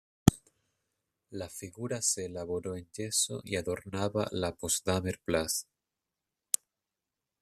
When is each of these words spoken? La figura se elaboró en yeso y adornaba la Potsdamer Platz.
La 1.29 1.47
figura 1.47 2.01
se 2.01 2.25
elaboró 2.25 2.75
en 2.75 2.89
yeso 2.89 3.41
y 3.45 3.55
adornaba 3.55 4.27
la 4.31 4.55
Potsdamer 4.55 5.21
Platz. 5.23 5.67